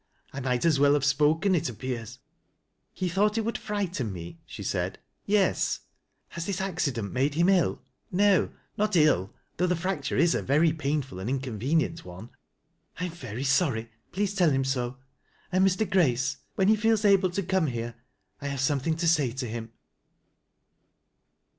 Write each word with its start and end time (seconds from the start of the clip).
I 0.33 0.39
might 0.39 0.65
as 0.65 0.79
well 0.79 0.93
have 0.95 1.05
spoken, 1.05 1.53
it 1.53 1.69
appears."" 1.69 2.17
He 2.91 3.07
thought 3.07 3.37
it 3.37 3.45
would 3.45 3.55
frighten 3.59 4.11
me?" 4.11 4.39
she 4.47 4.63
said. 4.63 4.97
«Yes."" 5.27 5.81
Has 6.29 6.47
this 6.47 6.59
accident 6.59 7.13
made 7.13 7.35
him 7.35 7.49
ill?"" 7.49 7.83
No, 8.11 8.49
not 8.79 8.95
ill, 8.95 9.31
though 9.57 9.67
the 9.67 9.75
fracture 9.75 10.17
is 10.17 10.33
a 10.33 10.41
very 10.41 10.73
painful 10.73 11.19
arid 11.19 11.29
inconvenient 11.29 12.03
one."" 12.03 12.31
I 12.99 13.05
am 13.05 13.11
very 13.11 13.43
sorry 13.43 13.83
^ 13.83 13.89
please 14.11 14.33
tell 14.33 14.49
him 14.49 14.65
so. 14.65 14.97
And, 15.51 15.63
Mr 15.63 15.87
Grace, 15.87 16.37
when 16.55 16.67
he 16.67 16.75
feels 16.75 17.05
able 17.05 17.29
to 17.29 17.43
come 17.43 17.67
here, 17.67 17.93
I 18.41 18.47
have 18.47 18.59
something 18.59 18.97
CO 18.97 19.05
say 19.05 19.31
to 19.33 19.47
him." 19.47 19.71